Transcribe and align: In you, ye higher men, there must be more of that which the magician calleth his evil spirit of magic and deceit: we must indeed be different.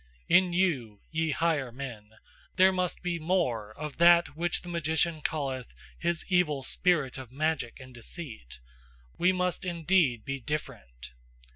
In 0.27 0.51
you, 0.51 1.01
ye 1.11 1.29
higher 1.29 1.71
men, 1.71 2.13
there 2.55 2.71
must 2.71 3.03
be 3.03 3.19
more 3.19 3.71
of 3.71 3.97
that 3.97 4.35
which 4.35 4.63
the 4.63 4.67
magician 4.67 5.21
calleth 5.21 5.75
his 5.99 6.25
evil 6.27 6.63
spirit 6.63 7.19
of 7.19 7.31
magic 7.31 7.79
and 7.79 7.93
deceit: 7.93 8.57
we 9.19 9.31
must 9.31 9.63
indeed 9.63 10.25
be 10.25 10.39
different. 10.39 11.11